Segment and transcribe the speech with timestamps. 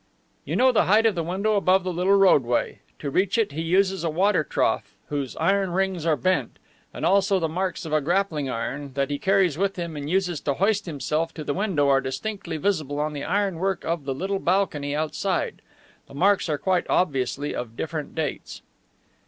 [0.45, 2.79] "You know the height of the window above the little roadway.
[2.97, 6.57] To reach it he uses a water trough, whose iron rings are bent,
[6.91, 10.41] and also the marks of a grappling iron that he carries with him and uses
[10.41, 14.39] to hoist himself to the window are distinctly visible on the ironwork of the little
[14.39, 15.61] balcony outside.
[16.07, 18.63] The marks are quite obviously of different dates."